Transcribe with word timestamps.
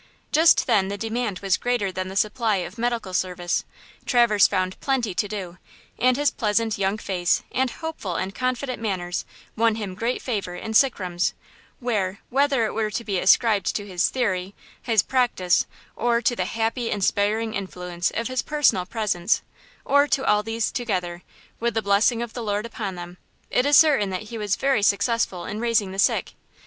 Just 0.31 0.65
then 0.65 0.87
the 0.87 0.97
demand 0.97 1.37
was 1.43 1.57
greater 1.57 1.91
than 1.91 2.07
the 2.07 2.15
supply 2.15 2.55
of 2.55 2.79
medical 2.79 3.13
service. 3.13 3.65
Traverse 4.03 4.47
found 4.47 4.79
plenty 4.79 5.13
to 5.13 5.27
do, 5.27 5.59
and 5.99 6.17
his 6.17 6.31
pleasant, 6.31 6.79
young 6.79 6.97
face 6.97 7.43
and 7.51 7.69
hopeful 7.69 8.15
and 8.15 8.33
confident 8.33 8.81
manners 8.81 9.25
won 9.55 9.75
him 9.75 9.93
great 9.93 10.19
favor 10.19 10.55
in 10.55 10.73
sick 10.73 10.97
rooms, 10.97 11.35
where, 11.79 12.17
whether 12.31 12.65
it 12.65 12.73
were 12.73 12.89
to 12.89 13.03
be 13.03 13.19
ascribed 13.19 13.75
to 13.75 13.85
his 13.85 14.09
"theory", 14.09 14.55
his 14.81 15.03
"practice" 15.03 15.67
or 15.95 16.19
to 16.19 16.35
the 16.35 16.45
happy, 16.45 16.89
inspiring 16.89 17.53
influence 17.53 18.09
of 18.09 18.27
his 18.27 18.41
personal 18.41 18.87
presence, 18.87 19.43
or 19.85 20.07
to 20.07 20.25
all 20.25 20.41
these 20.41 20.71
together, 20.71 21.21
with 21.59 21.75
the 21.75 21.81
blessing 21.83 22.23
of 22.23 22.33
the 22.33 22.41
Lord 22.41 22.65
upon 22.65 22.95
them, 22.95 23.17
it 23.51 23.67
is 23.67 23.77
certain 23.77 24.09
that 24.09 24.23
he 24.33 24.39
was 24.39 24.55
very 24.55 24.81
successful 24.81 25.45
in 25.45 25.59
raising 25.59 25.91
the 25.91 25.99
sick. 25.99 26.33